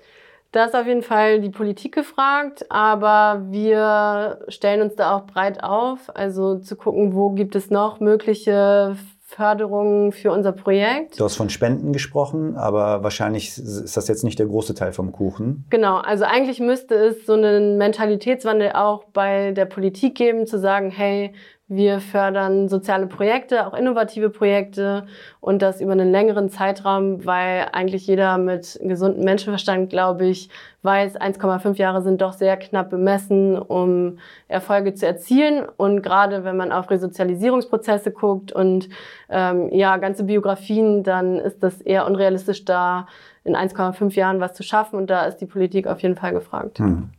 [0.52, 5.64] Da ist auf jeden Fall die Politik gefragt, aber wir stellen uns da auch breit
[5.64, 8.96] auf, also zu gucken, wo gibt es noch mögliche
[9.28, 11.20] Förderungen für unser Projekt.
[11.20, 15.12] Du hast von Spenden gesprochen, aber wahrscheinlich ist das jetzt nicht der große Teil vom
[15.12, 15.66] Kuchen.
[15.70, 20.90] Genau, also eigentlich müsste es so einen Mentalitätswandel auch bei der Politik geben, zu sagen,
[20.90, 21.34] hey,
[21.68, 25.08] wir fördern soziale Projekte, auch innovative Projekte
[25.40, 30.50] und das über einen längeren Zeitraum, weil eigentlich jeder mit gesundem Menschenverstand, glaube ich,
[30.84, 35.66] weiß, 1,5 Jahre sind doch sehr knapp bemessen, um Erfolge zu erzielen.
[35.78, 38.88] Und gerade wenn man auf Resozialisierungsprozesse guckt und
[39.30, 43.08] ähm, ja, ganze Biografien, dann ist das eher unrealistisch, da
[43.44, 44.98] in 1,5 Jahren was zu schaffen.
[44.98, 46.78] Und da ist die Politik auf jeden Fall gefragt.
[46.78, 47.10] Hm.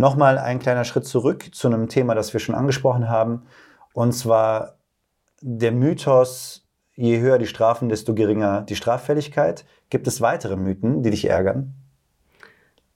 [0.00, 3.42] Nochmal ein kleiner Schritt zurück zu einem Thema, das wir schon angesprochen haben,
[3.92, 4.78] und zwar
[5.42, 9.66] der Mythos, je höher die Strafen, desto geringer die Straffälligkeit.
[9.90, 11.74] Gibt es weitere Mythen, die dich ärgern?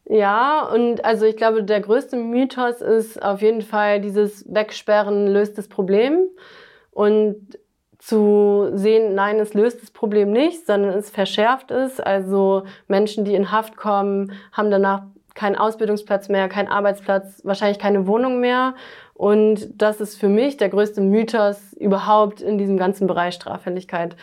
[0.07, 5.59] Ja, und also ich glaube, der größte Mythos ist auf jeden Fall dieses Wegsperren löst
[5.59, 6.23] das Problem.
[6.91, 7.59] Und
[7.99, 12.01] zu sehen, nein, es löst das Problem nicht, sondern es verschärft es.
[12.01, 15.03] Also Menschen, die in Haft kommen, haben danach
[15.35, 18.75] keinen Ausbildungsplatz mehr, keinen Arbeitsplatz, wahrscheinlich keine Wohnung mehr.
[19.15, 24.17] Und das ist für mich der größte Mythos überhaupt in diesem ganzen Bereich Straffälligkeit.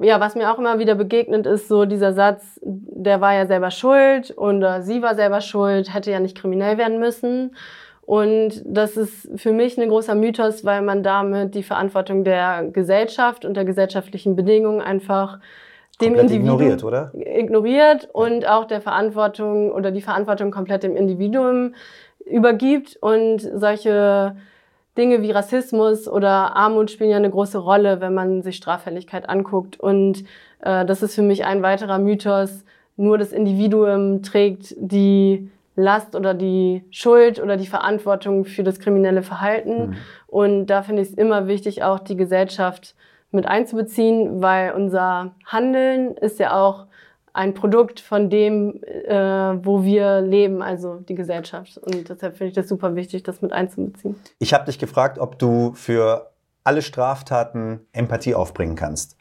[0.00, 3.70] Ja, was mir auch immer wieder begegnet ist, so dieser Satz, der war ja selber
[3.70, 7.56] schuld oder sie war selber schuld, hätte ja nicht kriminell werden müssen.
[8.02, 13.44] Und das ist für mich ein großer Mythos, weil man damit die Verantwortung der Gesellschaft
[13.44, 15.40] und der gesellschaftlichen Bedingungen einfach
[16.00, 17.10] dem Individuum ignoriert, oder?
[17.14, 21.74] Ignoriert und auch der Verantwortung oder die Verantwortung komplett dem Individuum
[22.24, 24.36] übergibt und solche
[24.96, 29.78] Dinge wie Rassismus oder Armut spielen ja eine große Rolle, wenn man sich Straffälligkeit anguckt.
[29.78, 30.24] Und
[30.60, 32.64] äh, das ist für mich ein weiterer Mythos.
[32.96, 39.22] Nur das Individuum trägt die Last oder die Schuld oder die Verantwortung für das kriminelle
[39.22, 39.88] Verhalten.
[39.88, 39.96] Mhm.
[40.26, 42.94] Und da finde ich es immer wichtig, auch die Gesellschaft
[43.30, 46.86] mit einzubeziehen, weil unser Handeln ist ja auch
[47.32, 51.76] ein Produkt von dem, äh, wo wir leben, also die Gesellschaft.
[51.76, 54.16] Und deshalb finde ich das super wichtig, das mit einzubeziehen.
[54.38, 56.32] Ich habe dich gefragt, ob du für
[56.64, 59.16] alle Straftaten Empathie aufbringen kannst.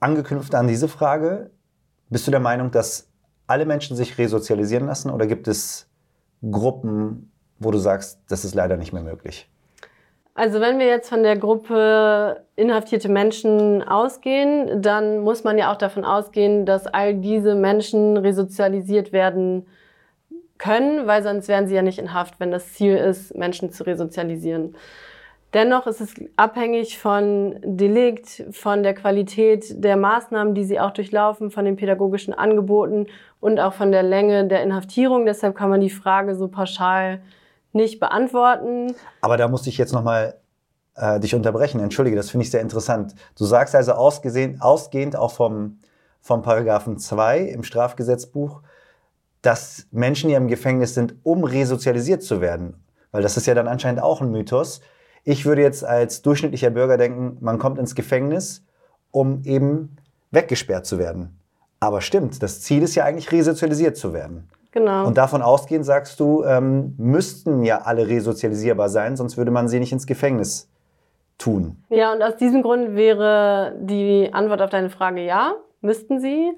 [0.00, 1.50] Angeknüpft an diese Frage,
[2.08, 3.08] bist du der Meinung, dass
[3.46, 5.88] alle Menschen sich resozialisieren lassen oder gibt es
[6.42, 9.48] Gruppen, wo du sagst, das ist leider nicht mehr möglich?
[10.40, 15.76] Also wenn wir jetzt von der Gruppe inhaftierte Menschen ausgehen, dann muss man ja auch
[15.76, 19.66] davon ausgehen, dass all diese Menschen resozialisiert werden
[20.56, 23.84] können, weil sonst wären sie ja nicht in Haft, wenn das Ziel ist, Menschen zu
[23.84, 24.76] resozialisieren.
[25.52, 31.50] Dennoch ist es abhängig von Delikt, von der Qualität der Maßnahmen, die sie auch durchlaufen,
[31.50, 33.08] von den pädagogischen Angeboten
[33.40, 35.26] und auch von der Länge der Inhaftierung.
[35.26, 37.20] Deshalb kann man die Frage so pauschal
[37.72, 38.94] nicht beantworten.
[39.20, 40.36] Aber da musste ich jetzt nochmal
[40.96, 41.80] äh, dich unterbrechen.
[41.80, 43.14] Entschuldige, das finde ich sehr interessant.
[43.36, 45.78] Du sagst also ausgesehen, ausgehend auch vom,
[46.20, 48.62] vom Paragraphen 2 im Strafgesetzbuch,
[49.42, 52.82] dass Menschen, die im Gefängnis sind, um resozialisiert zu werden.
[53.12, 54.80] Weil das ist ja dann anscheinend auch ein Mythos
[55.24, 58.64] ich würde jetzt als durchschnittlicher Bürger denken, man kommt ins Gefängnis,
[59.10, 59.96] um eben
[60.30, 61.38] weggesperrt zu werden.
[61.78, 64.48] Aber stimmt, das Ziel ist ja eigentlich resozialisiert zu werden.
[64.72, 65.06] Genau.
[65.06, 69.80] Und davon ausgehend sagst du, ähm, müssten ja alle resozialisierbar sein, sonst würde man sie
[69.80, 70.68] nicht ins Gefängnis
[71.38, 71.76] tun.
[71.88, 76.52] Ja, und aus diesem Grund wäre die Antwort auf deine Frage ja, müssten sie.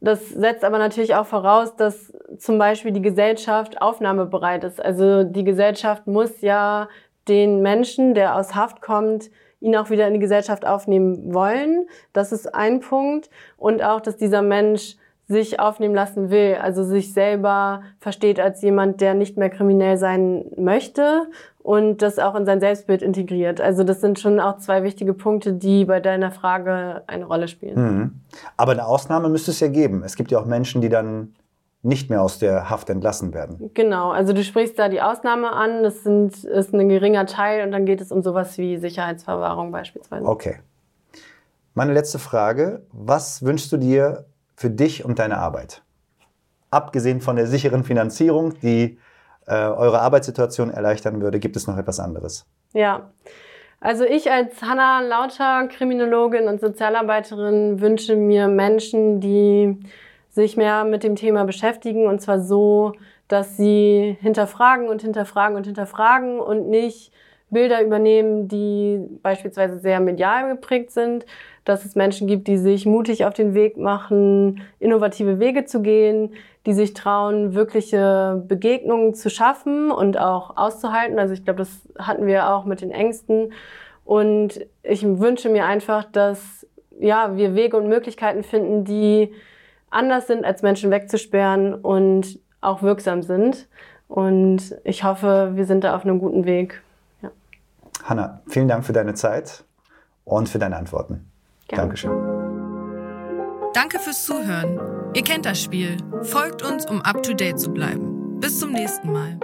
[0.00, 4.84] Das setzt aber natürlich auch voraus, dass zum Beispiel die Gesellschaft aufnahmebereit ist.
[4.84, 6.88] Also die Gesellschaft muss ja
[7.28, 9.30] den Menschen, der aus Haft kommt,
[9.60, 11.86] ihn auch wieder in die Gesellschaft aufnehmen wollen.
[12.12, 13.30] Das ist ein Punkt.
[13.56, 14.96] Und auch, dass dieser Mensch
[15.32, 20.44] sich aufnehmen lassen will, also sich selber versteht als jemand, der nicht mehr kriminell sein
[20.56, 21.26] möchte
[21.58, 23.60] und das auch in sein Selbstbild integriert.
[23.60, 27.74] Also das sind schon auch zwei wichtige Punkte, die bei deiner Frage eine Rolle spielen.
[27.74, 28.20] Mhm.
[28.56, 30.02] Aber eine Ausnahme müsste es ja geben.
[30.04, 31.34] Es gibt ja auch Menschen, die dann
[31.82, 33.70] nicht mehr aus der Haft entlassen werden.
[33.74, 37.72] Genau, also du sprichst da die Ausnahme an, das sind, ist ein geringer Teil und
[37.72, 40.24] dann geht es um sowas wie Sicherheitsverwahrung beispielsweise.
[40.24, 40.60] Okay.
[41.74, 44.26] Meine letzte Frage, was wünschst du dir
[44.56, 45.82] für dich und deine Arbeit?
[46.70, 48.98] Abgesehen von der sicheren Finanzierung, die
[49.46, 52.46] äh, eure Arbeitssituation erleichtern würde, gibt es noch etwas anderes?
[52.72, 53.10] Ja,
[53.80, 59.80] also ich als Hanna Lauter, Kriminologin und Sozialarbeiterin, wünsche mir Menschen, die
[60.30, 62.92] sich mehr mit dem Thema beschäftigen und zwar so,
[63.28, 67.12] dass sie hinterfragen und hinterfragen und hinterfragen und nicht
[67.50, 71.26] Bilder übernehmen, die beispielsweise sehr medial geprägt sind,
[71.64, 76.34] dass es Menschen gibt, die sich mutig auf den Weg machen, innovative Wege zu gehen,
[76.66, 81.18] die sich trauen, wirkliche Begegnungen zu schaffen und auch auszuhalten.
[81.18, 83.52] Also ich glaube, das hatten wir auch mit den Ängsten.
[84.04, 86.66] Und ich wünsche mir einfach, dass
[86.98, 89.32] ja, wir Wege und Möglichkeiten finden, die
[89.90, 93.68] anders sind, als Menschen wegzusperren und auch wirksam sind.
[94.08, 96.82] Und ich hoffe, wir sind da auf einem guten Weg.
[97.22, 97.30] Ja.
[98.04, 99.64] Hanna, vielen Dank für deine Zeit
[100.24, 101.31] und für deine Antworten.
[101.72, 101.84] Gerne.
[101.84, 102.12] Dankeschön.
[103.72, 104.78] Danke fürs Zuhören.
[105.14, 105.96] Ihr kennt das Spiel.
[106.22, 108.38] Folgt uns, um up-to-date zu bleiben.
[108.40, 109.38] Bis zum nächsten Mal.